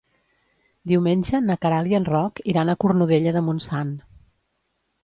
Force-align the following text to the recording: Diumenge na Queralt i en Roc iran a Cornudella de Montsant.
Diumenge 0.91 1.41
na 1.49 1.57
Queralt 1.67 1.91
i 1.93 1.99
en 1.99 2.09
Roc 2.09 2.43
iran 2.55 2.73
a 2.73 2.79
Cornudella 2.87 3.39
de 3.39 3.47
Montsant. 3.51 3.95